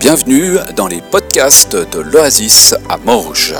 [0.00, 3.54] Bienvenue dans les podcasts de l'Oasis à Morges.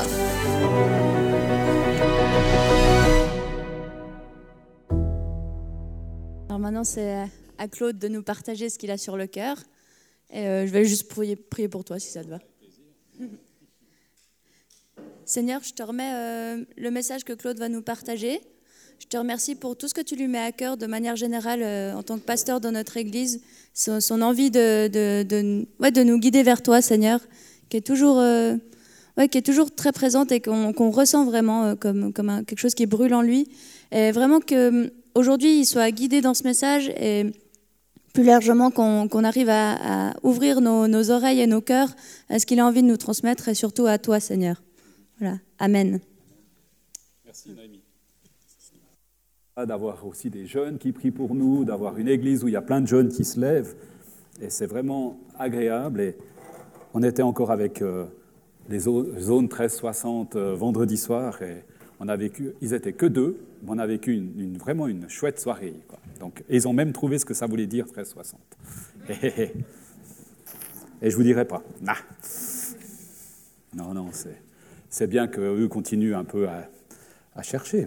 [6.48, 7.24] Alors maintenant, c'est
[7.58, 9.56] à Claude de nous partager ce qu'il a sur le cœur.
[10.30, 12.38] Et euh, je vais juste prier, prier, pour toi si ça te va.
[15.24, 18.40] Seigneur, je te remets euh, le message que Claude va nous partager.
[19.00, 21.60] Je te remercie pour tout ce que tu lui mets à cœur de manière générale
[21.62, 23.40] euh, en tant que pasteur dans notre Église,
[23.72, 27.20] son, envie de, de, de, ouais, de, nous guider vers toi, Seigneur,
[27.68, 28.56] qui est toujours, euh,
[29.16, 32.58] ouais, qui est toujours très présente et qu'on qu ressent vraiment euh, comme, comme quelque
[32.58, 33.48] chose qui brûle en lui.
[33.92, 37.26] Et vraiment qu'aujourd'hui, il soit guidé dans ce message et
[38.12, 41.94] plus largement qu'on qu arrive à, ouvrir nos, oreilles et nos cœurs
[42.28, 44.60] à ce qu'il a envie de nous transmettre et surtout à toi, Seigneur.
[45.20, 45.38] Voilà.
[45.60, 46.00] Amen.
[47.24, 47.50] Merci,
[49.66, 52.62] d'avoir aussi des jeunes qui prient pour nous, d'avoir une église où il y a
[52.62, 53.74] plein de jeunes qui se lèvent.
[54.40, 56.00] Et c'est vraiment agréable.
[56.00, 56.16] Et
[56.94, 58.04] on était encore avec euh,
[58.68, 61.64] les zones 1360 euh, vendredi soir et
[62.00, 65.40] on a vécu, ils étaient que deux, mais on a vécu une, vraiment une chouette
[65.40, 65.74] soirée.
[66.20, 68.40] Donc, et ils ont même trouvé ce que ça voulait dire 1360.
[69.24, 69.52] Et,
[71.00, 71.62] et je vous dirai pas.
[73.74, 74.10] Non, non,
[74.90, 77.86] c'est bien qu'eux continuent un peu à chercher.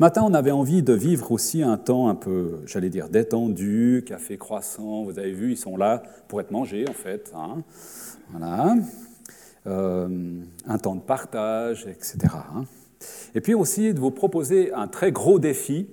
[0.00, 4.02] Ce matin, on avait envie de vivre aussi un temps un peu, j'allais dire, détendu,
[4.06, 5.04] café croissant.
[5.04, 7.30] Vous avez vu, ils sont là pour être mangés, en fait.
[7.36, 7.62] Hein.
[8.30, 8.76] Voilà.
[9.66, 12.16] Euh, un temps de partage, etc.
[12.32, 12.64] Hein.
[13.34, 15.86] Et puis aussi de vous proposer un très gros défi.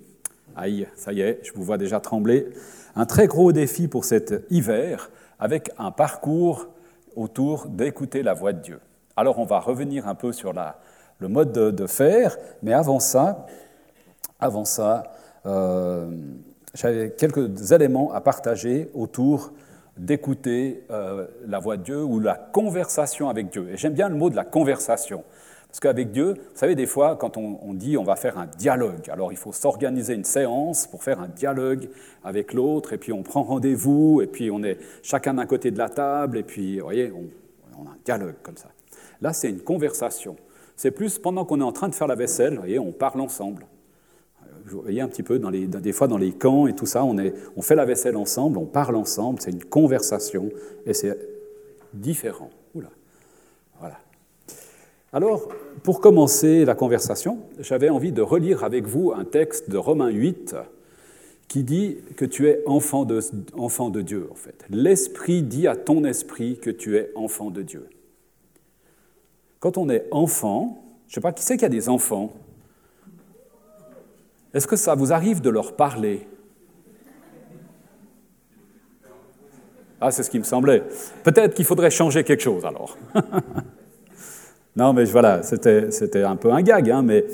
[0.55, 2.47] Aïe, ça y est, je vous vois déjà trembler.
[2.95, 6.69] Un très gros défi pour cet hiver avec un parcours
[7.17, 8.80] autour d'écouter la voix de Dieu.
[9.17, 10.53] Alors on va revenir un peu sur
[11.19, 13.45] le mode de, de faire, mais avant ça,
[14.40, 15.04] avant ça,
[15.46, 16.10] euh,
[16.74, 19.52] j'avais quelques éléments à partager autour
[19.98, 23.70] d'écouter euh, la voix de Dieu ou la conversation avec Dieu.
[23.72, 25.24] Et j'aime bien le mot de la conversation.
[25.68, 29.09] Parce qu'avec Dieu, vous savez, des fois, quand on, dit on va faire un dialogue,
[29.09, 31.90] alors il faut s'organiser une séance pour faire un dialogue
[32.24, 35.78] avec l'autre, et puis on prend rendez-vous, et puis on est chacun d'un côté de
[35.78, 37.12] la table, et puis, vous voyez,
[37.78, 38.70] on a un dialogue comme ça.
[39.22, 40.38] Là, c'est une conversation.
[40.78, 43.20] C'est plus pendant qu'on est en train de faire la vaisselle, vous voyez, on parle
[43.20, 43.66] ensemble
[44.69, 47.61] vous voyez un petit peu, dans des fois dans les camps et tout ça, on
[47.61, 50.50] fait la vaisselle ensemble, on parle ensemble, c'est une conversation
[50.85, 51.17] et c'est
[51.94, 52.50] différent.
[52.75, 52.89] Oula.
[53.79, 54.00] Voilà.
[55.13, 55.47] Alors,
[55.83, 60.55] pour commencer la conversation, j'avais envie de relire avec vous un texte de Romains 8
[61.47, 63.19] qui dit que tu es enfant de,
[63.53, 64.66] enfant de Dieu, en fait.
[64.69, 67.88] L'Esprit dit à ton esprit que tu es enfant de Dieu.
[69.59, 72.34] Quand on est enfant, je ne sais pas qui c'est qui a des enfants?
[74.57, 76.28] Est-ce que ça vous arrive de leur parler?
[80.01, 80.84] Ah, c'est ce qui me semblait.
[81.23, 82.97] Peut-être qu'il faudrait changer quelque chose alors.
[84.75, 87.25] non, mais voilà, c'était un peu un gag, hein, mais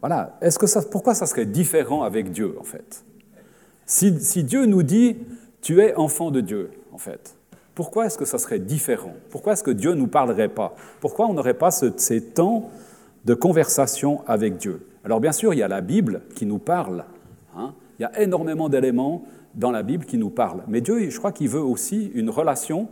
[0.00, 0.38] voilà.
[0.40, 3.04] Est-ce que ça, pourquoi ça serait différent avec Dieu en fait?
[3.84, 4.12] Si,
[4.44, 5.16] Dieu nous dit
[5.60, 7.34] tu es enfant de Dieu en fait,
[7.74, 9.14] pourquoi est-ce que ça serait différent?
[9.30, 10.76] Pourquoi est-ce que Dieu ne nous parlerait pas?
[11.00, 12.70] Pourquoi on n'aurait pas ce, ces temps
[13.24, 14.86] de conversation avec Dieu?
[15.04, 17.04] Alors bien sûr, il y a la Bible qui nous parle.
[17.56, 17.74] Hein.
[17.98, 19.24] Il y a énormément d'éléments
[19.54, 20.62] dans la Bible qui nous parlent.
[20.68, 22.88] Mais Dieu, je crois qu'il veut aussi une relation,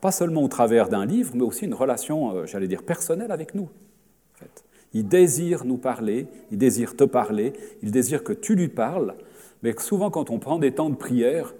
[0.00, 3.54] pas seulement au travers d'un livre, mais aussi une relation, euh, j'allais dire, personnelle avec
[3.54, 3.68] nous.
[4.94, 9.14] Il désire nous parler, il désire te parler, il désire que tu lui parles.
[9.62, 11.54] Mais souvent, quand on prend des temps de prière,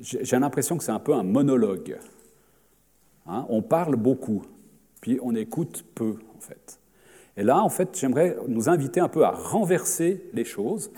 [0.00, 1.98] j'ai l'impression que c'est un peu un monologue.
[3.26, 3.46] Hein.
[3.48, 4.42] on parle beaucoup,
[5.00, 6.78] puis on écoute peu, en fait.
[7.36, 10.90] Et là, en fait, j'aimerais nous inviter un peu à renverser les choses.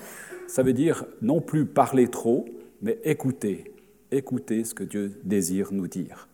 [0.49, 2.45] Ça veut dire non plus parler trop,
[2.83, 3.75] mais écouter,
[4.11, 6.29] écouter ce que Dieu désire nous dire.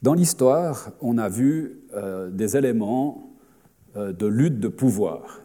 [0.00, 3.30] Dans l'histoire, on a vu euh, des éléments
[3.96, 5.42] euh, de lutte de pouvoir.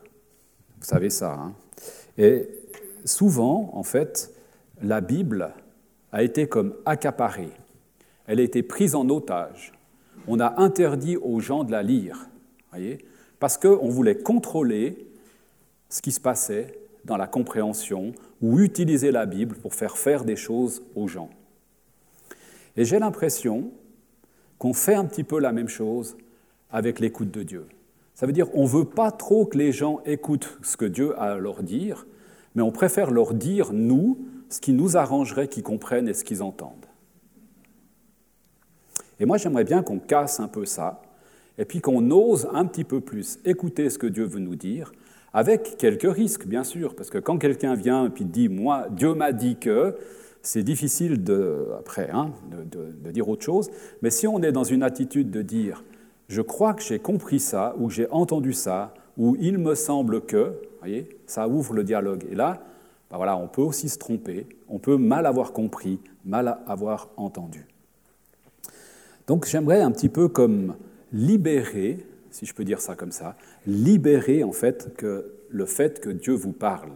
[0.79, 1.33] Vous savez ça.
[1.33, 1.53] Hein
[2.17, 2.47] Et
[3.05, 4.33] souvent, en fait,
[4.81, 5.53] la Bible
[6.11, 7.51] a été comme accaparée.
[8.25, 9.76] Elle a été prise en otage
[10.27, 12.29] on a interdit aux gens de la lire,
[12.71, 12.99] voyez,
[13.39, 15.07] parce qu'on voulait contrôler
[15.89, 20.35] ce qui se passait dans la compréhension ou utiliser la Bible pour faire faire des
[20.35, 21.29] choses aux gens.
[22.75, 23.71] Et j'ai l'impression
[24.57, 26.17] qu'on fait un petit peu la même chose
[26.69, 27.65] avec l'écoute de Dieu.
[28.13, 31.17] Ça veut dire qu'on ne veut pas trop que les gens écoutent ce que Dieu
[31.19, 32.05] a à leur dire,
[32.55, 34.17] mais on préfère leur dire, nous,
[34.49, 36.87] ce qui nous arrangerait qu'ils comprennent et ce qu'ils entendent.
[39.19, 41.01] Et moi, j'aimerais bien qu'on casse un peu ça,
[41.57, 44.91] et puis qu'on ose un petit peu plus écouter ce que Dieu veut nous dire,
[45.33, 49.13] avec quelques risques, bien sûr, parce que quand quelqu'un vient et puis dit Moi, Dieu
[49.13, 49.95] m'a dit que,
[50.43, 53.69] c'est difficile de, après hein, de, dire autre chose.
[54.01, 55.83] Mais si on est dans une attitude de dire
[56.27, 60.53] Je crois que j'ai compris ça, ou j'ai entendu ça, ou il me semble que,
[60.79, 62.25] voyez, ça ouvre le dialogue.
[62.31, 62.61] Et là,
[63.09, 67.67] ben voilà, on peut aussi se tromper, on peut mal avoir compris, mal avoir entendu.
[69.27, 70.75] Donc j'aimerais un petit peu comme
[71.13, 72.05] libérer
[72.37, 73.35] si je peux dire ça comme ça,
[73.65, 76.91] libérer en fait que le fait que Dieu vous parle,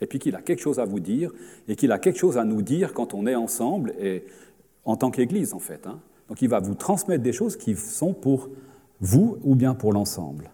[0.00, 1.30] et puis qu'il a quelque chose à vous dire,
[1.68, 4.24] et qu'il a quelque chose à nous dire quand on est ensemble, et
[4.84, 5.86] en tant qu'Église en fait.
[5.86, 6.00] Hein.
[6.28, 8.50] Donc il va vous transmettre des choses qui sont pour
[9.00, 10.50] vous ou bien pour l'ensemble.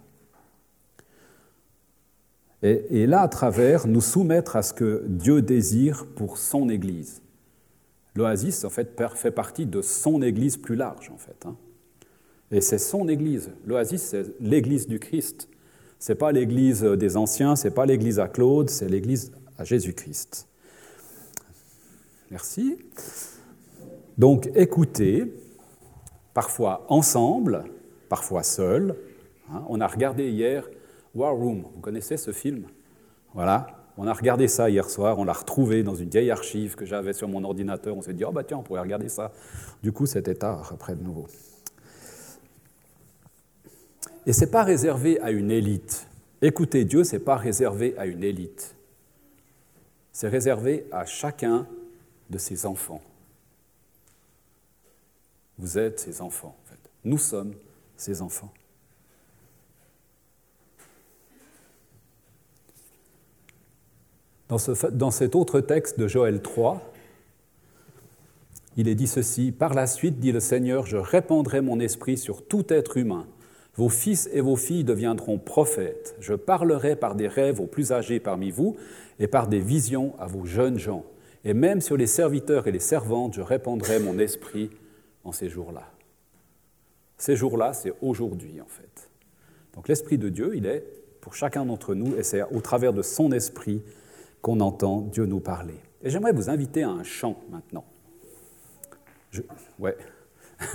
[2.64, 7.21] Et, et, là, à travers, nous soumettre à ce que Dieu désire pour son Église.
[8.14, 11.46] L'Oasis, fait, partie de son Église plus large, en fait.
[11.46, 11.56] Hein.
[12.50, 13.50] Et c'est son Église.
[13.66, 15.48] L'Oasis, c'est l'Église du Christ.
[15.98, 19.64] Ce n'est pas l'Église des anciens, ce n'est pas l'Église à Claude, c'est l'Église à
[19.64, 20.48] Jésus-Christ.
[22.30, 22.76] Merci.
[24.18, 25.32] Donc écoutez,
[26.34, 27.64] parfois ensemble,
[28.08, 28.96] parfois seul.
[29.50, 29.64] Hein.
[29.68, 30.68] on a regardé hier
[31.14, 32.66] War Room, vous connaissez ce film?
[33.34, 36.86] Voilà, on a regardé ça hier soir, on l'a retrouvé dans une vieille archive que
[36.86, 37.96] j'avais sur mon ordinateur.
[37.96, 39.32] On s'est dit, oh bah tiens, on pourrait regarder ça.
[39.82, 41.26] Du coup, c'était tard après de nouveau.
[44.24, 46.06] Et ce n'est pas réservé à une élite.
[46.40, 48.74] Écouter Dieu, ce n'est pas réservé à une élite.
[50.12, 51.66] C'est réservé à chacun
[52.30, 53.02] de ses enfants.
[55.58, 56.90] Vous êtes ses enfants, en fait.
[57.04, 57.54] Nous sommes
[57.96, 58.52] ses enfants.
[64.52, 66.92] Dans, ce, dans, cet autre texte de Joël 3,
[68.76, 72.44] il est dit ceci, Par la suite, dit le Seigneur, je répandrai mon esprit sur
[72.44, 73.26] tout être humain.
[73.76, 76.16] Vos fils et vos filles deviendront prophètes.
[76.20, 78.76] Je parlerai par des rêves aux plus âgés parmi vous
[79.18, 81.06] et par des visions à vos jeunes gens.
[81.46, 84.68] Et même sur les serviteurs et les servantes, je répandrai mon esprit
[85.24, 85.90] en ces jours-là.
[87.16, 89.08] Ces jours-là, c'est aujourd'hui en fait.
[89.74, 90.84] Donc l'Esprit de Dieu, il est
[91.22, 93.80] pour chacun d'entre nous et c'est au travers de son esprit
[94.42, 95.76] qu'on entend Dieu nous parler.
[96.02, 97.84] Et j'aimerais vous inviter à un chant maintenant.
[99.30, 99.40] Je...
[99.78, 99.96] Ouais.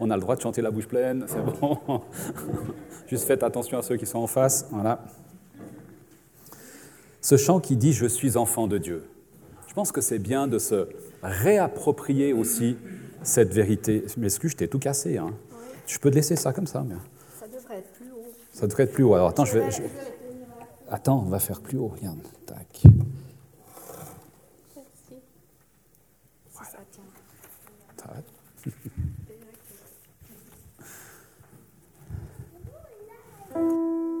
[0.00, 1.78] On a le droit de chanter la bouche pleine, c'est bon.
[3.08, 4.68] Juste faites attention à ceux qui sont en face.
[4.70, 5.04] Voilà.
[7.20, 9.04] Ce chant qui dit Je suis enfant de Dieu.
[9.66, 10.88] Je pense que c'est bien de se
[11.22, 12.76] réapproprier aussi
[13.22, 14.04] cette vérité.
[14.16, 15.18] Mais je t'ai tout cassé.
[15.18, 15.30] Hein.
[15.86, 16.84] Je peux te laisser ça comme ça.
[16.86, 16.94] Mais...
[17.38, 18.32] Ça devrait être plus haut.
[18.52, 19.14] Ça devrait être plus haut.
[19.14, 19.68] Alors attends, je vais.
[20.94, 22.18] Attends, on va faire plus haut, regarde.
[22.44, 22.82] Tac.
[26.52, 28.22] Voilà.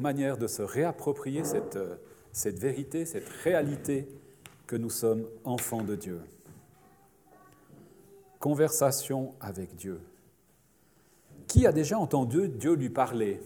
[0.00, 1.96] manière de se réapproprier cette, euh,
[2.32, 4.08] cette vérité, cette réalité
[4.66, 6.20] que nous sommes enfants de Dieu.
[8.38, 10.00] Conversation avec Dieu.
[11.46, 13.40] Qui a déjà entendu Dieu lui parler?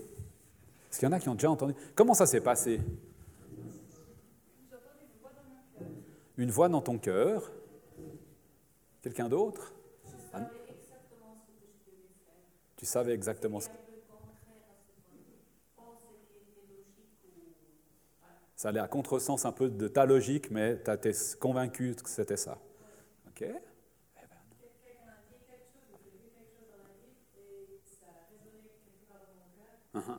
[0.90, 1.74] Est-ce qu'il y en a qui ont déjà entendu?
[1.94, 2.80] Comment ça s'est passé?
[6.36, 7.52] Une voix dans ton cœur.
[9.02, 9.72] Quelqu'un d'autre?
[12.76, 13.74] Tu savais exactement ce que
[18.60, 22.36] Ça allait à contresens un peu de ta logique, mais tu étais convaincu que c'était
[22.36, 22.58] ça.
[23.28, 23.48] OK
[29.92, 30.18] Uh-huh.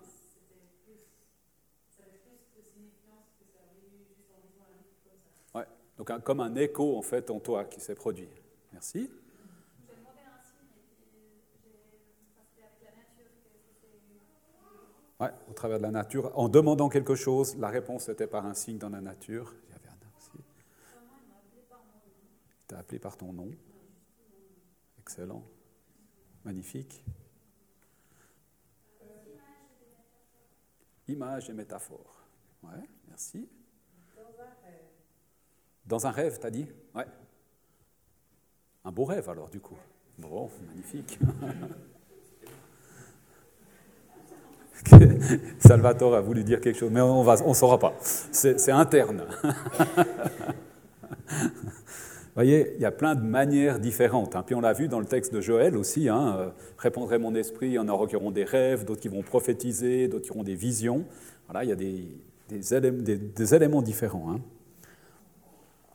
[5.53, 5.65] Ouais,
[5.97, 8.27] donc un, comme un écho en fait en toi qui s'est produit.
[8.73, 9.09] Merci.
[15.21, 16.31] Ouais, au travers de la nature.
[16.33, 19.53] En demandant quelque chose, la réponse était par un signe dans la nature.
[19.67, 19.87] Il y avait
[20.17, 20.43] aussi.
[22.59, 23.51] Il t'a appelé par ton nom.
[24.99, 25.43] Excellent.
[26.43, 27.05] Magnifique.
[31.07, 32.23] Image et métaphore.
[32.63, 33.47] Ouais, merci.
[35.85, 36.67] Dans un rêve, t'as dit?
[36.95, 37.05] Ouais.
[38.83, 39.77] Un beau rêve alors, du coup.
[40.17, 41.19] Bon, magnifique.
[45.59, 47.93] Salvatore a voulu dire quelque chose, mais on ne saura pas.
[48.01, 49.23] C'est interne.
[51.29, 54.35] Vous voyez, il y a plein de manières différentes.
[54.35, 54.43] Hein.
[54.45, 56.09] Puis on l'a vu dans le texte de Joël aussi.
[56.09, 56.51] Hein,
[56.85, 60.07] euh, mon esprit, il y en aura qui auront des rêves, d'autres qui vont prophétiser,
[60.07, 61.05] d'autres qui auront des visions.
[61.47, 64.31] Voilà, il y a des, éléments, différents.
[64.31, 64.39] Hein.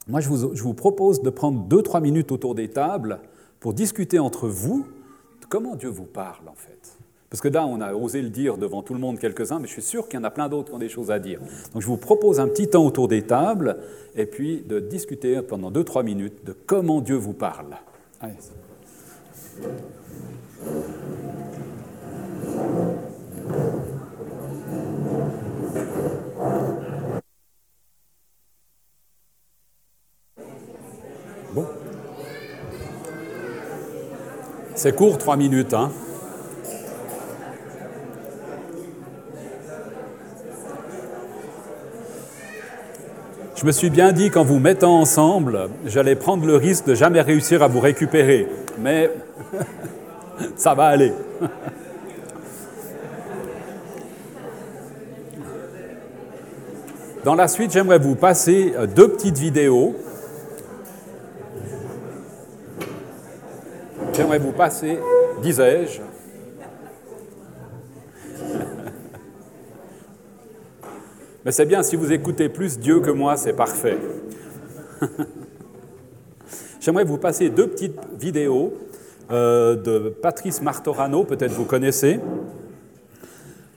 [0.06, 3.20] moi je vous, je vous propose de prendre deux, trois minutes autour des tables
[3.60, 4.86] pour discuter entre vous
[5.40, 6.95] de comment Dieu vous parle en fait.
[7.36, 9.72] Parce que là, on a osé le dire devant tout le monde quelques-uns, mais je
[9.74, 11.38] suis sûr qu'il y en a plein d'autres qui ont des choses à dire.
[11.74, 13.76] Donc je vous propose un petit temps autour des tables
[14.14, 17.76] et puis de discuter pendant deux, trois minutes de comment Dieu vous parle.
[18.22, 18.32] Allez.
[34.74, 35.74] C'est court, trois minutes.
[35.74, 35.90] Hein.
[43.56, 47.22] Je me suis bien dit qu'en vous mettant ensemble, j'allais prendre le risque de jamais
[47.22, 48.46] réussir à vous récupérer.
[48.78, 49.10] Mais
[50.56, 51.14] ça va aller.
[57.24, 59.96] Dans la suite, j'aimerais vous passer deux petites vidéos.
[64.12, 64.98] J'aimerais vous passer,
[65.42, 66.02] disais-je,
[71.46, 73.98] Mais c'est bien, si vous écoutez plus Dieu que moi, c'est parfait.
[76.80, 78.74] J'aimerais vous passer deux petites vidéos
[79.30, 82.18] euh, de Patrice Martorano, peut-être vous connaissez.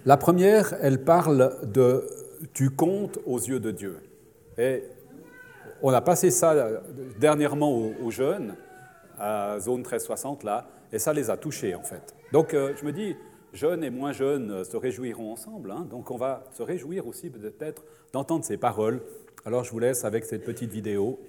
[0.04, 2.08] La première, elle parle de
[2.56, 3.98] tu comptes aux yeux de Dieu.
[4.58, 4.82] Et
[5.84, 6.56] on a passé ça
[7.20, 8.56] dernièrement aux, jeunes,
[9.20, 12.16] à Zone 1360, là, et ça les a touchés, en fait.
[12.34, 13.16] Donc euh, je me dis,
[13.54, 15.72] jeunes et moins jeunes se réjouiront ensemble.
[15.72, 15.88] Hein.
[15.90, 19.02] donc on va se réjouir aussi peut-être d'entendre ces paroles.
[19.46, 21.20] Alors je vous laisse avec cette petite vidéo.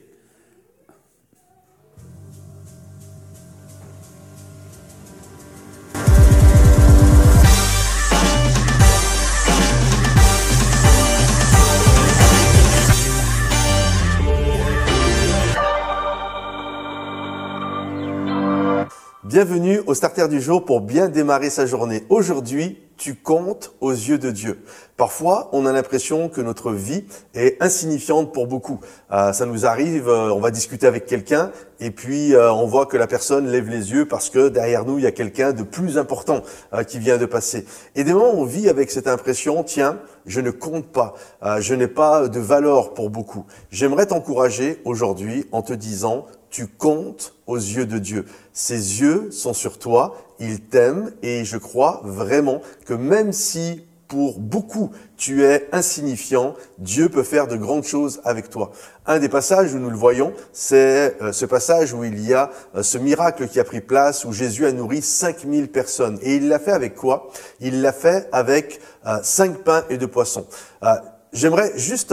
[19.31, 22.03] Bienvenue au starter du jour pour bien démarrer sa journée.
[22.09, 24.61] Aujourd'hui, tu comptes aux yeux de Dieu.
[24.97, 28.81] Parfois, on a l'impression que notre vie est insignifiante pour beaucoup.
[29.13, 32.87] Euh, ça nous arrive, euh, on va discuter avec quelqu'un et puis euh, on voit
[32.87, 35.63] que la personne lève les yeux parce que derrière nous, il y a quelqu'un de
[35.63, 36.43] plus important
[36.89, 37.67] qui vient de passer.
[37.95, 41.15] Et des moments, on vit avec cette impression, tiens, je ne compte pas,
[41.61, 43.47] je n'ai pas de valeur pour beaucoup.
[43.71, 48.27] J'aimerais t'encourager aujourd'hui en te disant, tu comptes aux yeux de Dieu.
[48.53, 54.41] Ses yeux sont sur toi, il t'aime et je crois vraiment que même si pour
[54.41, 58.73] beaucoup tu es insignifiant, Dieu peut faire de grandes choses avec toi.
[59.07, 62.51] Un des passages où nous le voyons, c'est euh, ce passage où il y a
[62.75, 66.19] euh, ce miracle qui a pris place, où Jésus a nourri 5000 personnes.
[66.23, 67.29] Et il l'a fait avec quoi?
[67.61, 70.47] Il l'a fait avec euh, cinq pains et deux poissons.
[71.33, 72.13] J'aimerais juste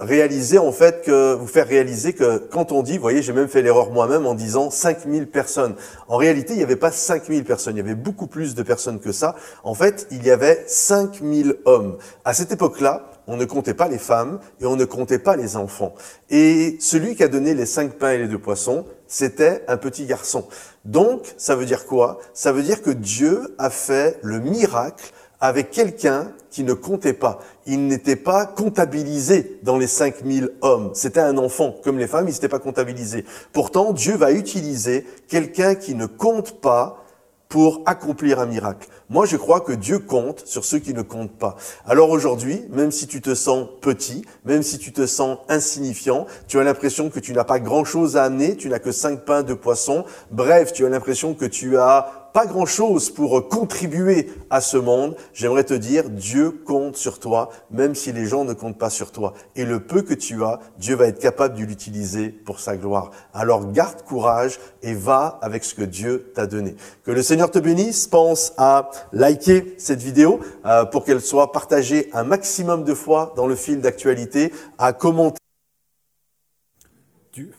[0.00, 3.48] réaliser en fait que vous faire réaliser que quand on dit, vous voyez, j'ai même
[3.48, 5.74] fait l'erreur moi-même en disant 5000 personnes.
[6.06, 9.00] En réalité, il n'y avait pas 5000 personnes, il y avait beaucoup plus de personnes
[9.00, 9.34] que ça.
[9.64, 11.98] En fait, il y avait 5000 hommes.
[12.24, 15.56] À cette époque-là, on ne comptait pas les femmes et on ne comptait pas les
[15.56, 15.94] enfants.
[16.30, 20.06] Et celui qui a donné les cinq pains et les deux poissons, c'était un petit
[20.06, 20.46] garçon.
[20.84, 22.18] Donc, ça veut dire quoi?
[22.32, 27.40] Ça veut dire que Dieu a fait le miracle avec quelqu'un qui ne comptait pas.
[27.66, 30.90] Il n'était pas comptabilisé dans les 5000 hommes.
[30.94, 31.76] C'était un enfant.
[31.84, 33.24] Comme les femmes, il n'était pas comptabilisé.
[33.52, 37.04] Pourtant, Dieu va utiliser quelqu'un qui ne compte pas
[37.48, 38.88] pour accomplir un miracle.
[39.08, 41.56] Moi, je crois que Dieu compte sur ceux qui ne comptent pas.
[41.86, 46.58] Alors aujourd'hui, même si tu te sens petit, même si tu te sens insignifiant, tu
[46.60, 49.54] as l'impression que tu n'as pas grand-chose à amener, tu n'as que cinq pains de
[49.54, 55.16] poisson, bref, tu as l'impression que tu as pas grand-chose pour contribuer à ce monde,
[55.32, 59.12] j'aimerais te dire, Dieu compte sur toi, même si les gens ne comptent pas sur
[59.12, 59.34] toi.
[59.56, 63.10] Et le peu que tu as, Dieu va être capable de l'utiliser pour sa gloire.
[63.32, 66.76] Alors garde courage et va avec ce que Dieu t'a donné.
[67.04, 68.06] Que le Seigneur te bénisse.
[68.06, 73.46] Pense à liker cette vidéo euh, pour qu'elle soit partagée un maximum de fois dans
[73.46, 75.38] le fil d'actualité, à commenter.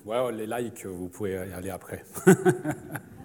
[0.06, 2.04] Ouais, les likes, vous pouvez y aller après.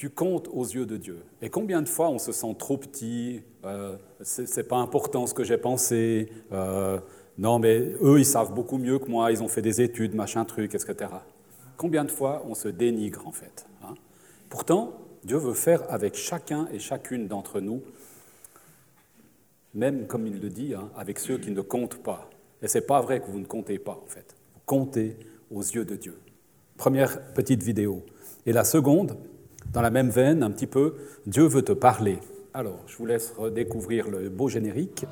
[0.00, 1.18] tu comptes aux yeux de Dieu.
[1.42, 5.44] Et combien de fois on se sent trop petit, euh, c'est pas important ce que
[5.44, 6.98] j'ai pensé, euh,
[7.36, 10.46] non mais eux ils savent beaucoup mieux que moi, ils ont fait des études, machin
[10.46, 11.10] truc, etc.
[11.76, 13.92] Combien de fois on se dénigre en fait hein?
[14.48, 17.82] Pourtant, Dieu veut faire avec chacun et chacune d'entre nous,
[19.74, 22.30] même comme il le dit, hein, avec ceux qui ne comptent pas.
[22.62, 24.34] Et c'est pas vrai que vous ne comptez pas en fait.
[24.54, 25.18] Vous comptez
[25.50, 26.18] aux yeux de Dieu.
[26.78, 28.02] Première petite vidéo.
[28.46, 29.18] Et la seconde,
[29.72, 30.94] dans la même veine, un petit peu,
[31.26, 32.18] Dieu veut te parler.
[32.52, 35.06] Alors, je vous laisse redécouvrir le beau générique.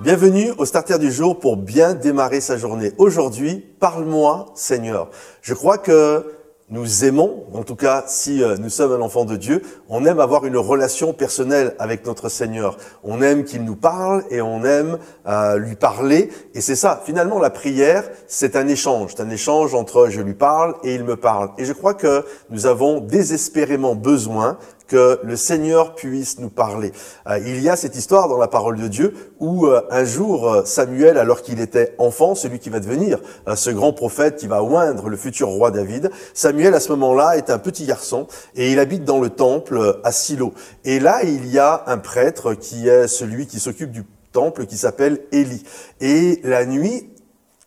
[0.00, 2.92] Bienvenue au Starter du jour pour bien démarrer sa journée.
[2.96, 5.10] Aujourd'hui, parle-moi Seigneur.
[5.42, 6.39] Je crois que
[6.70, 10.20] nous aimons, en tout cas si euh, nous sommes un enfant de Dieu, on aime
[10.20, 12.76] avoir une relation personnelle avec notre Seigneur.
[13.02, 16.30] On aime qu'il nous parle et on aime euh, lui parler.
[16.54, 19.14] Et c'est ça, finalement la prière, c'est un échange.
[19.16, 21.50] C'est un échange entre je lui parle et il me parle.
[21.58, 24.56] Et je crois que nous avons désespérément besoin
[24.90, 26.92] que le Seigneur puisse nous parler.
[27.28, 30.52] Euh, il y a cette histoire dans la parole de Dieu où euh, un jour
[30.52, 33.20] euh, Samuel, alors qu'il était enfant, celui qui va devenir
[33.54, 37.50] ce grand prophète qui va oindre le futur roi David, Samuel à ce moment-là est
[37.50, 38.26] un petit garçon
[38.56, 40.52] et il habite dans le temple à Silo.
[40.84, 44.76] Et là, il y a un prêtre qui est celui qui s'occupe du temple qui
[44.76, 45.62] s'appelle Élie.
[46.00, 47.10] Et la nuit,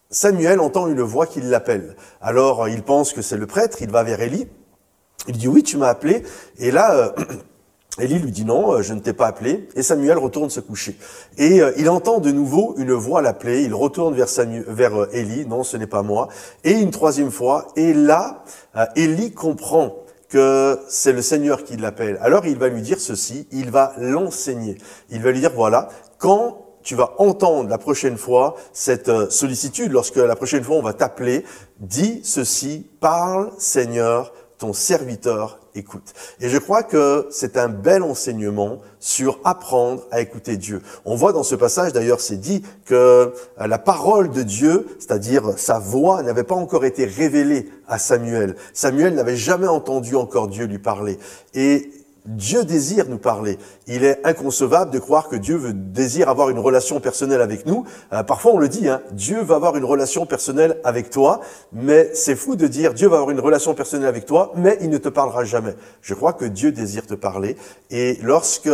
[0.10, 1.96] Samuel entend une voix qui l'appelle.
[2.22, 4.48] Alors il pense que c'est le prêtre, il va vers Élie
[5.28, 6.24] il dit oui, tu m'as appelé.
[6.60, 9.68] Et là, euh, lui dit non, euh, je ne t'ai pas appelé.
[9.76, 10.98] Et Samuel retourne se coucher.
[11.38, 13.64] Et euh, il entend de nouveau une voix l'appeler.
[13.64, 15.46] Il retourne vers, Samuel, vers Élie.
[15.46, 16.28] Non, ce n'est pas moi.
[16.64, 17.68] Et une troisième fois.
[17.76, 18.44] Et là,
[18.96, 19.96] Élie comprend
[20.30, 22.18] que c'est le Seigneur qui l'appelle.
[22.22, 23.48] Alors il va lui dire ceci.
[23.52, 24.78] Il va l'enseigner.
[25.10, 30.18] Il va lui dire voilà, quand tu vas entendre la prochaine fois cette sollicitude, lorsque
[30.18, 31.46] la prochaine fois on va t'appeler,
[31.80, 36.14] dis ceci, parle Seigneur, ton serviteur écoute.
[36.40, 40.82] Et je crois que c'est un bel enseignement sur apprendre à écouter Dieu.
[41.06, 45.58] On voit dans ce passage, d'ailleurs, c'est dit que euh, la parole de Dieu, c'est-à-dire
[45.58, 48.56] sa voix, n'avait pas encore été révélée à Samuel.
[48.74, 51.18] Samuel n'avait jamais entendu encore Dieu lui parler.
[51.54, 51.92] Et
[52.26, 53.58] Dieu désire nous parler.
[53.88, 57.86] Il est inconcevable de croire que Dieu veut, désire avoir une relation personnelle avec nous.
[58.14, 61.42] Euh, parfois on le dit, hein, Dieu va avoir une relation personnelle avec toi,
[61.74, 64.90] mais c'est fou de dire Dieu va avoir une relation personnelle avec toi, mais il
[64.90, 65.76] ne te parlera jamais.
[66.02, 67.58] Je crois que Dieu désire te parler.
[67.90, 68.70] Et lorsque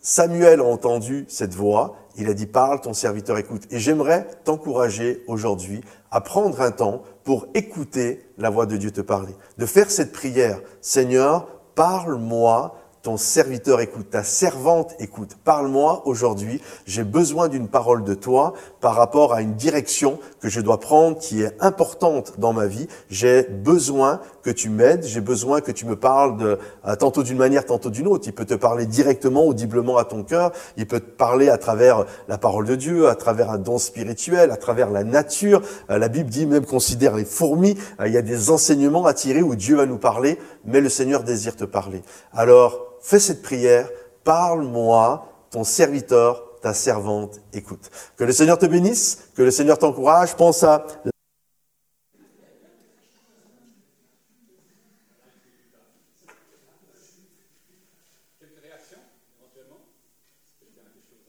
[0.00, 3.62] Samuel a entendu cette voix, il a dit parle, ton serviteur écoute.
[3.70, 9.00] Et j'aimerais t'encourager aujourd'hui à prendre un temps pour écouter la voix de Dieu te
[9.00, 10.60] parler, de faire cette prière.
[10.80, 15.36] Seigneur, parle-moi, ton serviteur écoute, ta servante écoute.
[15.44, 20.60] Parle-moi aujourd'hui, j'ai besoin d'une parole de toi par rapport à une direction que je
[20.60, 22.86] dois prendre qui est importante dans ma vie.
[23.10, 27.38] J'ai besoin que tu m'aides, j'ai besoin que tu me parles de, euh, tantôt d'une
[27.38, 28.28] manière, tantôt d'une autre.
[28.28, 32.04] Il peut te parler directement, audiblement à ton cœur, il peut te parler à travers
[32.28, 35.60] la parole de Dieu, à travers un don spirituel, à travers la nature.
[35.90, 39.14] Euh, la Bible dit même considère les fourmis, euh, il y a des enseignements à
[39.14, 42.02] tirer où Dieu va nous parler, mais le Seigneur désire te parler.
[42.32, 43.90] Alors, fais cette prière,
[44.24, 47.90] parle-moi, ton serviteur, ta servante écoute.
[48.16, 50.34] Que le Seigneur te bénisse, que le Seigneur t'encourage.
[50.36, 50.86] Pense à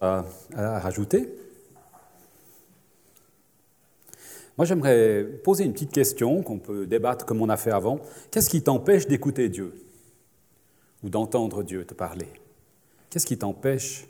[0.02, 1.34] à, à rajouter
[4.58, 8.00] Moi, j'aimerais poser une petite question qu'on peut débattre comme on a fait avant.
[8.30, 9.74] Qu'est-ce qui t'empêche d'écouter Dieu?
[11.04, 12.28] Ou d'entendre Dieu te parler
[13.10, 14.08] Qu'est-ce qui t'empêche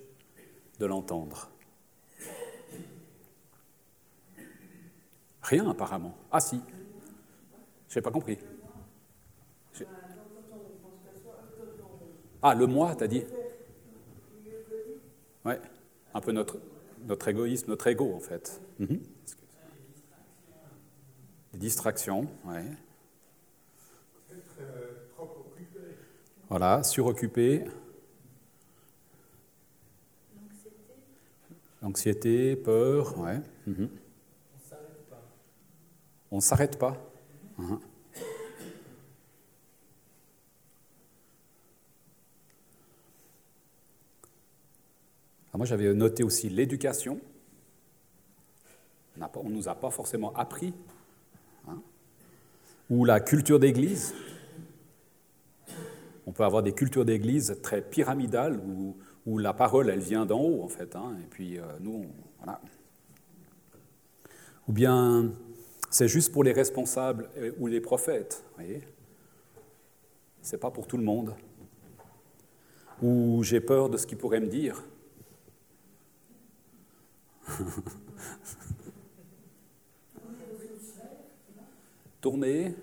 [0.79, 1.49] de l'entendre?
[5.41, 6.15] Rien apparemment.
[6.31, 6.61] Ah si.
[7.89, 8.37] Je n'ai pas compris.
[12.41, 13.23] Ah, le moi, t'as dit?
[15.45, 15.59] Ouais,
[16.13, 16.59] un peu notre,
[17.05, 18.61] notre égoïsme, notre ego en fait.
[18.79, 18.99] Des
[21.53, 22.63] distractions, ouais.
[26.53, 27.65] Voilà, suroccupé.
[31.81, 33.41] L'anxiété, peur, ouais.
[33.65, 33.89] Mhm.
[36.29, 36.95] On ne s'arrête pas.
[37.57, 37.79] Mhm.
[45.55, 47.19] moi, j'avais noté aussi l'éducation.
[49.37, 50.71] On ne nous a pas forcément appris.
[51.67, 51.81] Hein.
[52.91, 54.13] Ou la culture d'église.
[56.25, 58.61] On peut avoir des cultures d'église très pyramidales
[59.25, 60.95] où, la parole, elle vient d'en haut, en fait.
[60.95, 62.05] Hein, et puis, euh, nous,
[62.39, 62.61] voilà.
[64.67, 65.33] Ou bien,
[65.89, 68.81] c'est juste pour les responsables ou les prophètes, vous voyez
[70.41, 71.35] C'est pas pour tout le monde.
[73.01, 74.81] Ou j'ai peur de ce qu'ils pourraient me dire.
[82.21, 82.73] Tourner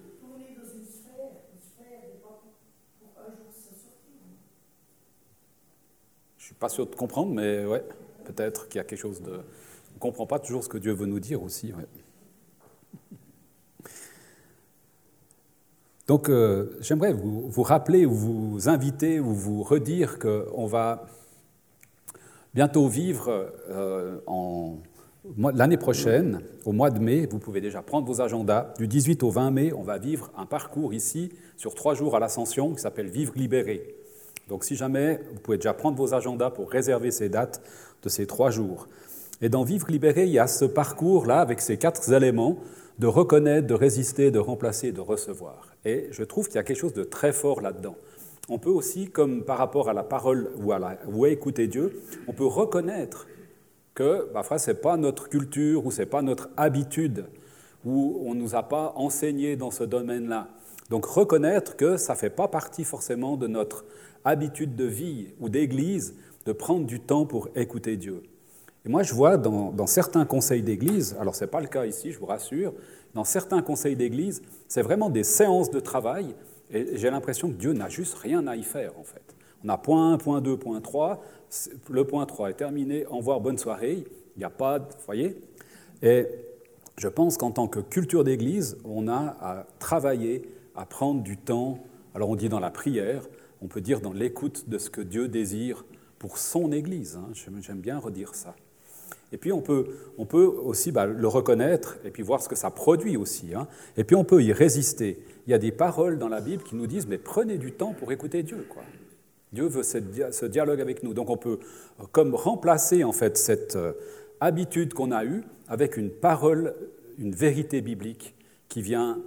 [6.61, 7.83] pas sûr de comprendre, mais ouais,
[8.25, 9.33] peut-être qu'il y a quelque chose de.
[9.33, 11.73] On ne comprend pas toujours ce que Dieu veut nous dire aussi.
[16.07, 21.07] Donc, euh, j'aimerais vous, vous, rappeler ou vous inviter ou vous redire qu'on va
[22.55, 23.53] bientôt vivre
[25.37, 28.75] l'année prochaine, au mois de mai, vous pouvez déjà prendre vos agendas.
[28.79, 32.20] Du 18 au 20 mai, on va vivre un parcours ici sur trois jours à
[32.20, 34.00] l'Ascension qui s'appelle Vivre libéré.
[34.51, 37.63] Donc si jamais, vous pouvez déjà prendre vos agendas pour réserver ces dates
[38.03, 38.89] de ces trois jours.
[39.41, 42.59] Et dans Vivre libéré, il y a ce parcours-là avec ces quatre éléments
[42.99, 45.69] de reconnaître, de résister, de remplacer, de recevoir.
[45.85, 47.95] Et je trouve qu'il y a quelque chose de très fort là-dedans.
[48.49, 52.03] On peut aussi, comme par rapport à la parole ou à, la, ou écouter Dieu,
[52.27, 53.29] on peut reconnaître
[53.95, 57.27] que parfois ce n'est pas notre culture ou ce n'est pas notre habitude
[57.85, 60.49] ou on ne nous a pas enseigné dans ce domaine-là.
[60.90, 63.85] Donc reconnaître que ça ne fait pas partie forcément de notre
[64.25, 66.14] habitude de vie ou d'église
[66.47, 68.23] de prendre du temps pour écouter Dieu.
[68.85, 72.12] Et moi, je vois dans, certains conseils d'église, alors ce n'est pas le cas ici,
[72.12, 72.73] je vous rassure,
[73.14, 76.35] dans certains conseils d'église, c'est vraiment des séances de travail,
[76.71, 79.23] et j'ai l'impression que Dieu n'a juste rien à y faire, en fait.
[79.62, 81.23] On a point 1, point 2, point 3,
[81.90, 84.05] le point 3 est terminé, au revoir, bonne soirée,
[84.37, 84.79] il n'y a pas.
[84.79, 85.37] Vous voyez?
[87.01, 90.43] Je pense qu'en tant que culture d'église, on a à travailler,
[90.77, 91.79] à prendre du temps,
[92.15, 93.23] alors on dit dans la prière,
[93.63, 95.87] on peut dire dans l'écoute de ce que Dieu désire
[96.19, 97.17] pour son Église.
[97.17, 97.33] Hein.
[97.33, 98.55] J'aime bien redire ça.
[99.33, 99.87] Et puis on peut,
[100.19, 103.55] on peut aussi bah, le reconnaître et puis voir ce que ça produit aussi.
[103.55, 103.67] Hein.
[103.97, 105.23] Et puis on peut y résister.
[105.47, 107.95] Il y a des paroles dans la Bible qui nous disent mais prenez du temps
[107.95, 108.67] pour écouter Dieu.
[109.55, 111.15] Dieu veut ce dialogue avec nous.
[111.15, 111.61] Donc on peut
[112.13, 113.93] comme remplacer en fait cette euh,
[114.41, 116.74] habitude qu'on a eue avec une parole,
[117.16, 118.35] une vérité biblique
[118.68, 119.22] qui vient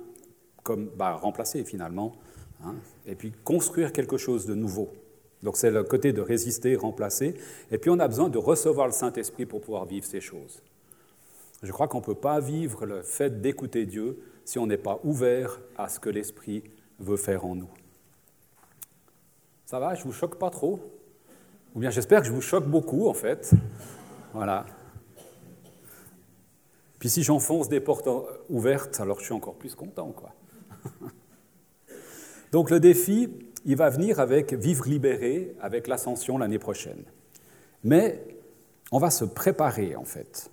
[0.61, 2.13] comme bah, remplacer finalement,
[2.63, 2.75] hein,
[3.07, 4.91] et puis construire quelque chose de nouveau.
[5.41, 7.35] Donc c'est le côté de résister, remplacer.
[7.71, 10.61] Et puis on a besoin de recevoir le Saint-Esprit pour pouvoir vivre ces choses.
[11.63, 14.99] Je crois qu'on ne peut pas vivre le fait d'écouter Dieu si on n'est pas
[15.03, 16.63] ouvert à ce que l'Esprit
[16.99, 17.69] veut faire en nous.
[19.65, 20.79] Ça va, je ne vous choque pas trop?
[21.73, 23.51] Ou bien j'espère que je vous choque beaucoup en fait.
[24.33, 24.65] Voilà.
[27.03, 28.07] Puis si j'enfonce des portes
[28.49, 30.15] ouvertes, alors je suis encore plus content.
[32.53, 33.27] Donc le défi,
[33.65, 37.03] il va venir avec Vivre libéré, avec l'ascension l'année prochaine.
[37.83, 38.23] Mais
[38.93, 40.49] on va se préparer en fait.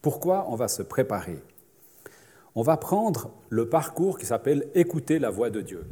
[0.00, 1.38] Pourquoi on va se préparer?
[2.54, 5.84] On va prendre le parcours qui s'appelle Écouter la voix de Dieu.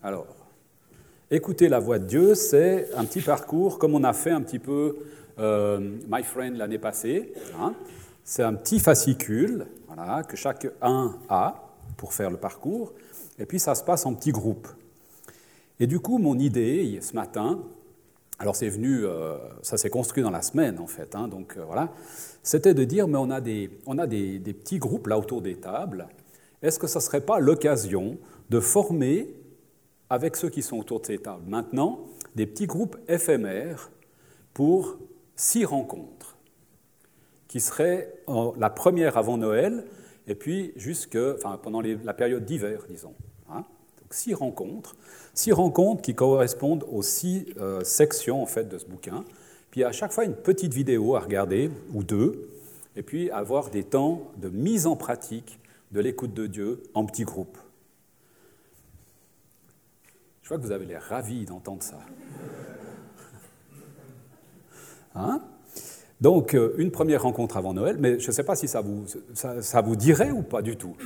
[0.00, 0.28] Alors,
[1.28, 4.60] écouter la voix de Dieu, c'est un petit parcours comme on a fait un petit
[4.60, 4.98] peu
[5.40, 7.32] euh, My Friend l'année passée.
[7.60, 7.74] Hein.
[8.24, 10.70] C'est un petit fascicule voilà, que chacun
[11.28, 12.92] a pour faire le parcours,
[13.38, 14.68] et puis ça se passe en petits groupes.
[15.78, 17.60] Et du coup, mon idée ce matin,
[18.38, 21.64] alors c'est venu, euh, ça s'est construit dans la semaine en fait, hein, donc euh,
[21.64, 21.90] voilà,
[22.42, 25.42] c'était de dire, mais on a, des, on a des, des, petits groupes là autour
[25.42, 26.08] des tables,
[26.62, 28.16] est-ce que ça ne serait pas l'occasion
[28.48, 29.34] de former,
[30.08, 32.00] avec ceux qui sont autour de ces tables maintenant,
[32.34, 33.90] des petits groupes éphémères
[34.54, 34.98] pour
[35.36, 36.36] six rencontres,
[37.50, 38.14] qui seraient
[38.58, 39.84] la première avant Noël,
[40.28, 43.12] et puis jusque, enfin, pendant la période d'hiver, disons.
[43.50, 43.64] Hein.
[44.00, 44.94] Donc six rencontres,
[45.34, 49.24] six rencontres qui correspondent aux six euh, sections en fait de ce bouquin.
[49.72, 52.50] Puis à chaque fois une petite vidéo à regarder ou deux,
[52.94, 55.58] et puis avoir des temps de mise en pratique
[55.90, 57.58] de l'écoute de Dieu en petits groupes.
[60.42, 61.98] Je vois que vous avez l'air ravis d'entendre ça.
[65.16, 65.42] Hein?
[66.20, 69.04] Donc, euh, une première rencontre avant Noël, mais je ne sais pas si ça vous,
[69.34, 70.96] ça vous dirait ou pas du tout.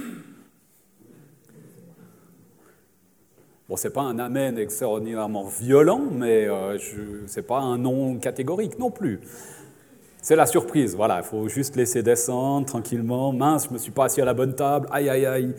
[3.69, 8.17] Bon, ce n'est pas un amen extraordinairement violent, mais euh, ce n'est pas un non
[8.17, 9.21] catégorique non plus.
[10.21, 13.33] C'est la surprise, voilà, il faut juste laisser descendre tranquillement.
[13.33, 15.55] Mince, je ne me suis pas assis à la bonne table, aïe aïe aïe.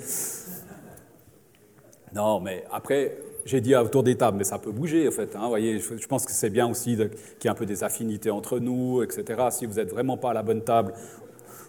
[2.13, 5.35] Non, mais après, j'ai dit autour des tables, mais ça peut bouger en fait.
[5.35, 7.09] Hein, voyez, je, pense que c'est bien aussi qu'il
[7.43, 9.49] y ait un peu des affinités entre nous, etc.
[9.51, 10.93] Si vous n'êtes vraiment pas à la bonne table,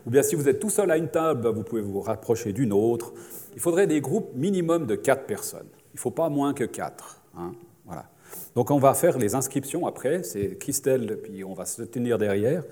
[0.07, 2.73] ou bien si vous êtes tout seul à une table, vous pouvez vous rapprocher d'une
[2.73, 3.13] autre.
[3.55, 5.69] Il faudrait des groupes minimum de quatre personnes.
[5.93, 7.21] Il ne faut pas moins que quatre.
[7.37, 7.53] Hein,
[7.85, 8.07] voilà.
[8.55, 12.65] Donc on va faire les inscriptions après, c'est Christelle, puis on va se tenir derrière.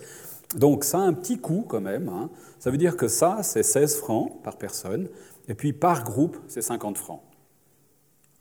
[0.56, 2.08] Donc ça a un petit coût quand même.
[2.08, 2.30] Hein.
[2.58, 5.08] Ça veut dire que ça, c'est 16 francs par personne,
[5.48, 7.20] et puis par groupe, c'est 50 francs.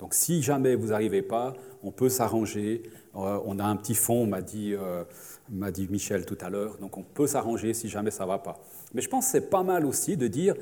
[0.04, 2.84] Donc si jamais vous n'arrivez pas, on peut s'arranger.
[3.16, 5.06] Euh, on a un petit fonds, m'a dit, euh,
[5.72, 8.60] dit Michel tout à l'heure, donc on peut s'arranger si jamais ça ne va pas.
[8.94, 10.56] Mais je pense que c'est pas mal aussi de dire,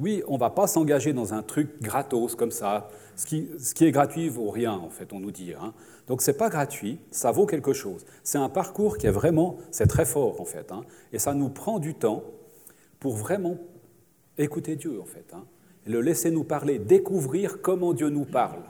[0.00, 3.46] oui, on ne va pas s'engager dans un truc gratos comme ça, ce qui,
[3.84, 5.52] est gratuit vaut rien, en fait, on nous dit.
[5.54, 5.74] Hein.
[6.08, 8.04] Donc c'est pas gratuit, ça vaut quelque chose.
[8.24, 10.82] C'est un parcours qui est vraiment, c'est très fort en fait, hein.
[11.12, 12.24] et ça nous prend du temps
[12.98, 13.58] pour vraiment
[14.38, 15.44] écouter Dieu en fait, hein,
[15.86, 18.60] le laisser nous parler, découvrir comment Dieu nous parle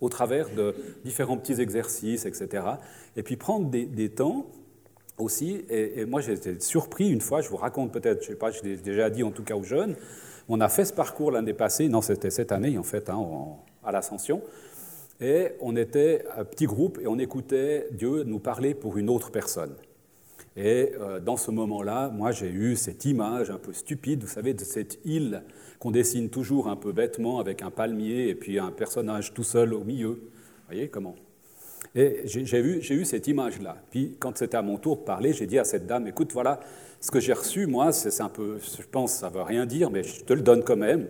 [0.00, 2.64] au travers de différents petits exercices, etc.
[3.16, 4.46] Et puis prendre des, temps
[5.18, 5.64] aussi.
[5.70, 8.50] Et, moi, j'ai été surpris une fois, je vous raconte peut-être, je ne sais pas,
[8.50, 9.96] je l'ai déjà dit en tout cas aux jeunes,
[10.48, 13.18] on a fait ce parcours l'année passée, non, c'était cette année en fait, hein,
[13.84, 14.42] à l'Ascension.
[15.20, 19.30] Et on était un petit groupe et on écoutait Dieu nous parler pour une autre
[19.30, 19.74] personne.
[20.56, 24.54] Et euh, dans ce moment-là, moi j'ai eu cette image un peu stupide, vous savez,
[24.54, 25.42] de cette île
[25.78, 29.74] qu'on dessine toujours un peu bêtement avec un palmier et puis un personnage tout seul
[29.74, 30.08] au milieu.
[30.08, 31.14] Vous voyez comment?
[31.94, 33.76] Et j'ai eu, eu, cette image-là.
[33.90, 36.60] Puis quand c'était à mon tour de parler, j'ai dit à cette dame, écoute, voilà,
[37.00, 39.90] ce que j'ai reçu, moi, c'est un peu, je pense, ça ne veut rien dire,
[39.90, 41.06] mais je te le donne quand même.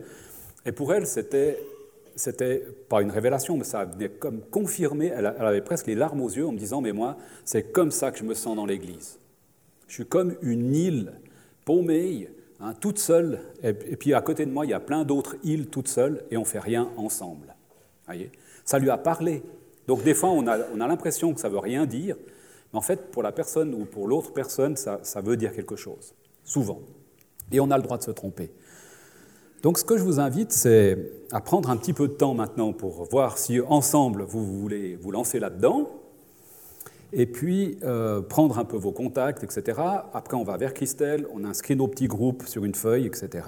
[0.65, 1.59] Et pour elle, c'était
[2.17, 6.31] c'était pas une révélation, mais ça venait comme confirmer, elle, avait presque les larmes aux
[6.31, 9.19] yeux en me disant, mais moi, c'est comme ça que je me sens dans l'Église.
[9.87, 11.13] Je suis comme une île
[11.65, 15.37] paumée, hein, toute seule, et, puis à côté de moi, il y a plein d'autres
[15.45, 17.55] îles toutes seules, et on fait rien ensemble.
[18.07, 18.31] Voyez?
[18.65, 19.43] Ça lui a parlé.
[19.87, 22.17] Donc des fois, on a, on a l'impression que ça veut rien dire,
[22.73, 25.77] mais en fait, pour la personne ou pour l'autre personne, ça, ça veut dire quelque
[25.77, 26.81] chose, souvent.
[27.53, 28.51] Et on a le droit de se tromper.
[29.63, 32.73] Donc ce que je vous invite, c'est à prendre un petit peu de temps maintenant
[32.73, 35.89] pour voir si ensemble vous voulez vous lancer là-dedans,
[37.13, 39.81] et puis euh, prendre un peu vos contacts, etc.
[40.13, 43.47] Après, on va vers Christelle, on inscrit nos petits groupes sur une feuille, etc.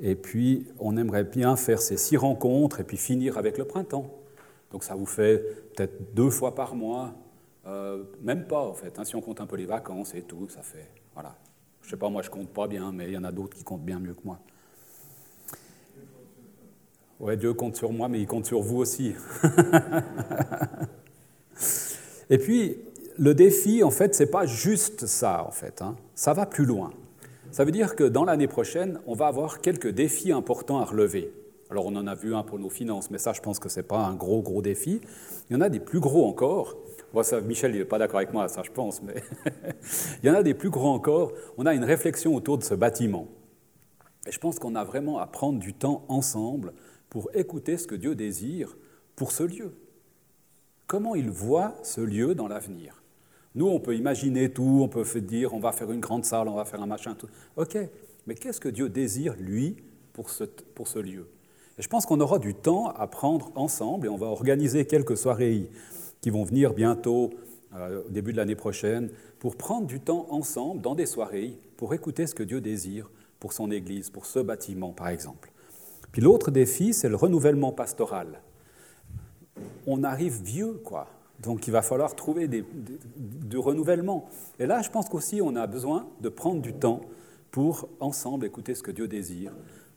[0.00, 4.14] Et puis, on aimerait bien faire ces six rencontres et puis finir avec le printemps.
[4.70, 5.38] Donc ça vous fait
[5.74, 7.14] peut-être deux fois par mois,
[7.66, 10.48] euh, même pas en fait, hein, si on compte un peu les vacances et tout,
[10.48, 11.36] ça fait, voilà.
[11.82, 13.64] Je sais pas, moi je compte pas bien, mais il y en a d'autres qui
[13.64, 14.38] comptent bien mieux que moi.
[17.18, 19.14] Ouais, Dieu compte sur moi, mais il compte sur vous aussi.
[22.30, 22.78] Et puis,
[23.18, 25.82] le défi, en fait, ce n'est pas juste ça, en fait.
[25.82, 25.96] Hein.
[26.14, 26.90] Ça va plus loin.
[27.50, 31.32] Ça veut dire que dans l'année prochaine, on va avoir quelques défis importants à relever.
[31.70, 33.80] Alors, on en a vu un pour nos finances, mais ça, je pense que ce
[33.80, 35.00] n'est pas un gros, gros défi.
[35.48, 36.76] Il y en a des plus gros encore.
[37.22, 39.22] ça, Michel, il n'est pas d'accord avec moi, ça, je pense, mais
[40.22, 41.32] il y en a des plus gros encore.
[41.56, 43.28] On a une réflexion autour de ce bâtiment.
[44.26, 46.72] Et je pense qu'on a vraiment à prendre du temps ensemble
[47.10, 48.76] pour écouter ce que Dieu désire
[49.16, 49.72] pour ce lieu.
[50.88, 53.02] Comment il voit ce lieu dans l'avenir
[53.54, 56.54] Nous, on peut imaginer tout, on peut dire on va faire une grande salle, on
[56.54, 57.28] va faire un machin, tout.
[57.56, 57.76] Ok,
[58.26, 59.76] mais qu'est-ce que Dieu désire, lui,
[60.14, 61.28] pour ce, pour ce lieu?
[61.78, 65.18] Et je pense qu'on aura du temps à prendre ensemble et on va organiser quelques
[65.18, 65.68] soirées
[66.22, 67.34] qui vont venir bientôt,
[67.76, 71.92] euh, au début de l'année prochaine, pour prendre du temps ensemble dans des soirées pour
[71.92, 75.52] écouter ce que Dieu désire pour son Église, pour ce bâtiment, par exemple.
[76.12, 78.40] Puis l'autre défi, c'est le renouvellement pastoral.
[79.86, 81.08] On arrive vieux, quoi.
[81.40, 84.28] Donc il va falloir trouver du renouvellement.
[84.58, 87.00] Et là, je pense qu'aussi, on a besoin de prendre du temps
[87.50, 89.52] pour ensemble écouter ce que Dieu désire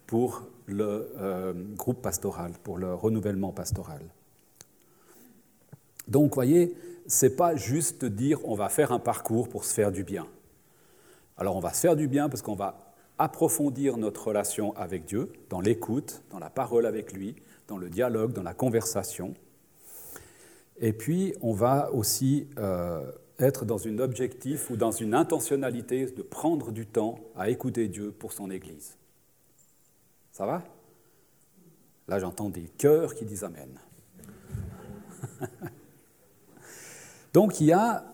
[0.06, 4.02] pour le euh, groupe pastoral, pour le renouvellement pastoral.
[6.08, 6.76] Donc, voyez,
[7.08, 10.28] c'est pas juste dire on va faire un parcours pour se faire du bien.
[11.38, 15.32] Alors, on va se faire du bien parce qu'on va approfondir notre relation avec Dieu,
[15.50, 17.36] dans l'écoute, dans la parole avec lui,
[17.68, 19.34] dans le dialogue, dans la conversation.
[20.82, 26.22] Et puis, on va aussi euh, être dans un objectif ou dans une intentionnalité de
[26.22, 28.98] prendre du temps à écouter Dieu pour son Église.
[30.32, 30.64] Ça va?
[32.08, 33.80] Là, j'entends des cœurs qui disent Amen.
[37.34, 38.12] Donc, il y a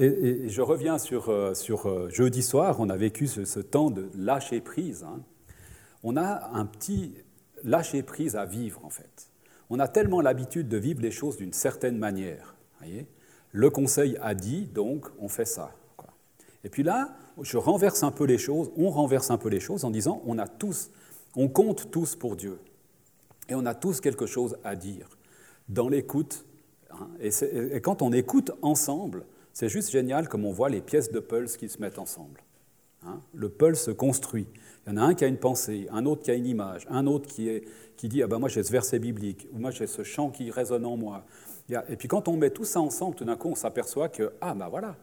[0.00, 1.52] et, je reviens sur, euh,
[1.84, 5.04] euh, jeudi soir, on a vécu ce, temps de lâcher prise.
[5.04, 5.20] Hein.
[6.02, 7.14] On a un petit
[7.64, 9.29] lâcher prise à vivre en fait.
[9.70, 12.56] On a tellement l'habitude de vivre les choses d'une certaine manière.
[13.52, 15.72] Le conseil a dit, donc on fait ça.
[16.64, 19.84] Et puis là, je renverse un peu les choses, on renverse un peu les choses
[19.84, 20.90] en disant on a tous,
[21.36, 22.58] on compte tous pour Dieu.
[23.48, 25.08] Et on a tous quelque chose à dire
[25.68, 26.44] dans l'écoute.
[26.90, 27.08] Hein.
[27.20, 31.56] et, quand on écoute ensemble, c'est juste génial comme on voit les pièces de pulse
[31.56, 32.40] qui se mettent ensemble.
[33.06, 33.20] Hein.
[33.34, 34.46] le pulse se construit.
[34.86, 36.86] Il y en a un qui a une pensée, un autre qui a une image,
[36.90, 40.02] un autre qui dit ah ben moi j'ai ce verset biblique, ou moi j'ai ce
[40.02, 41.24] chant qui résonne en moi.
[41.88, 44.54] Et puis quand on met tout ça ensemble, tout d'un coup on s'aperçoit que ah
[44.54, 44.96] ben voilà,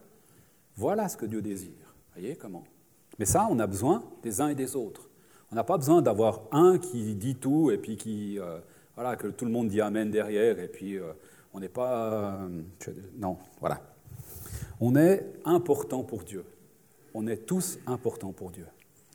[0.76, 1.94] voilà ce que Dieu désire.
[2.14, 2.64] Voyez comment?
[3.18, 5.08] Mais ça, on a besoin des uns et des autres.
[5.50, 8.58] On n'a pas besoin d'avoir un qui dit tout et puis qui euh,
[8.94, 11.12] voilà que tout le monde dit amen derrière et puis euh,
[11.54, 12.48] on n'est pas euh,
[13.16, 13.80] non voilà.
[14.80, 16.44] On est important pour Dieu.
[17.20, 18.66] On est tous importants pour Dieu.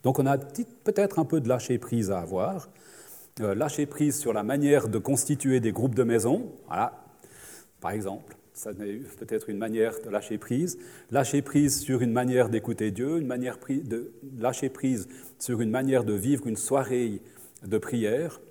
[0.04, 2.68] Donc on a peut-être un peu de lâcher prise à avoir.
[3.40, 6.52] Euh, lâcher prise sur la manière de constituer des groupes de maison.
[6.68, 7.02] Voilà,
[7.80, 8.36] par exemple.
[8.54, 10.78] Ça peut-être une manière de lâcher prise.
[11.12, 15.08] Lâcher prise sur une manière d'écouter Dieu, une manière de lâcher prise
[15.40, 17.22] sur une manière de vivre une soirée
[17.66, 18.42] de prière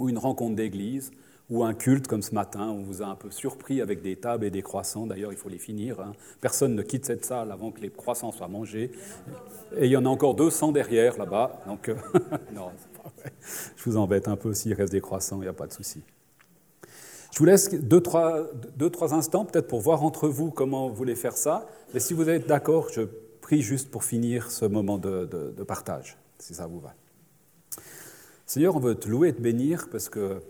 [0.00, 1.12] ou une rencontre d'église
[1.50, 4.44] ou un culte comme ce matin, on vous a un peu surpris avec des tables
[4.44, 5.06] et des croissants.
[5.06, 6.00] D'ailleurs, il faut les finir.
[6.00, 6.12] hein.
[6.40, 8.92] Personne ne quitte cette salle avant que les croissants soient mangés.
[9.76, 11.60] Et il y en a encore 200 derrière là-bas.
[11.66, 11.94] Donc, euh,
[12.54, 12.70] non,
[13.02, 13.32] pas vrai.
[13.76, 16.02] je vous embête un peu s'il reste des croissants, il n'y a pas de souci.
[17.32, 18.44] Je vous laisse deux, trois,
[18.76, 21.66] deux, trois instants peut-être pour voir entre vous comment vous voulez faire ça.
[21.94, 23.02] Mais si vous êtes d'accord, je
[23.40, 26.94] prie juste pour finir ce moment de partage, si ça vous va.
[28.50, 30.42] Seigneur, on veut te louer et te bénir parce que,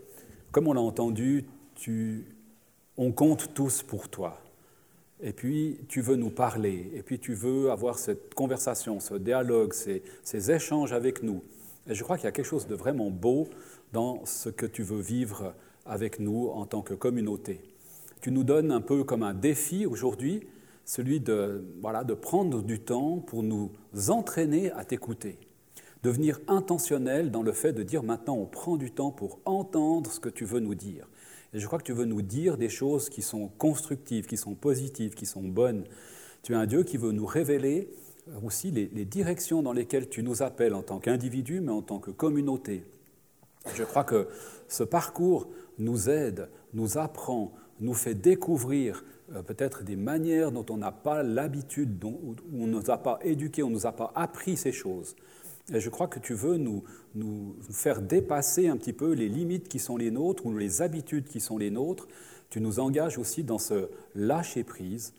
[0.53, 1.47] comme on l'a entendu,
[2.97, 4.41] on compte tous pour toi.
[5.23, 9.75] Et puis, tu veux nous parler, et puis tu veux avoir cette conversation, ce dialogue,
[9.75, 11.43] ces, échanges avec nous.
[11.87, 13.49] Et je crois qu'il y a quelque chose de vraiment beau
[13.93, 17.61] dans ce que tu veux vivre avec nous en tant que communauté.
[18.23, 20.47] Tu nous donnes un peu comme un défi aujourd'hui,
[20.87, 21.63] celui de
[22.21, 23.71] prendre du temps pour nous
[24.09, 25.39] entraîner à t'écouter,
[26.03, 30.21] devenir intentionnel dans le fait de dire maintenant on prend du temps pour entendre ce
[30.21, 31.09] que tu veux nous dire.
[31.53, 34.55] Et je crois que tu veux nous dire des choses qui sont constructives, qui sont
[34.55, 35.85] positives, qui sont bonnes.
[36.43, 37.91] Tu es un Dieu qui veut nous révéler
[38.45, 42.11] aussi les, directions dans lesquelles tu nous appelles en tant qu'individu, mais en tant que
[42.11, 42.85] communauté.
[43.75, 44.29] Je crois que
[44.69, 45.49] ce parcours
[45.79, 51.23] nous aide, nous apprend, nous fait découvrir euh, peut-être des manières dont on n'a pas
[51.23, 54.57] l'habitude, dont- où on ne nous a pas éduqués, on ne nous a pas appris
[54.57, 55.17] ces choses.
[55.73, 56.85] Et je crois que tu veux nous,
[57.71, 61.41] faire dépasser un petit peu les limites qui sont les nôtres ou les habitudes qui
[61.41, 62.09] sont les nôtres.
[62.51, 65.15] Tu nous engages aussi dans ce lâcher-prise,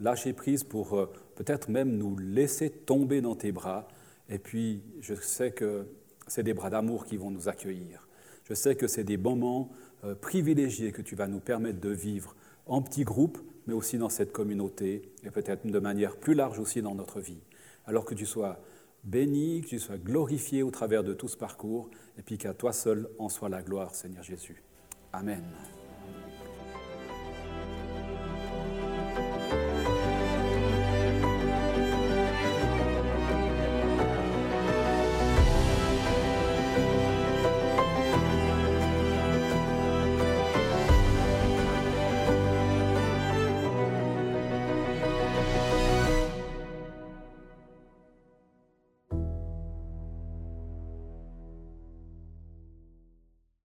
[0.00, 3.88] lâcher-prise pour euh, peut-être même nous laisser tomber dans tes bras.
[4.28, 5.86] Et puis, je sais que
[6.28, 8.06] c'est des bras d'amour qui vont nous accueillir.
[8.44, 9.70] Je sais que c'est des moments
[10.04, 12.36] euh, privilégiés que tu vas nous permettre de vivre
[12.66, 16.82] en petits groupes, mais aussi dans cette communauté, et peut-être de manière plus large aussi
[16.82, 17.40] dans notre vie.
[17.86, 18.60] Alors que tu sois
[19.06, 21.88] béni, que tu sois glorifié au travers de tout ce parcours,
[22.18, 24.62] et puis qu'à toi seul en soit la gloire, Seigneur Jésus.
[25.12, 25.42] Amen.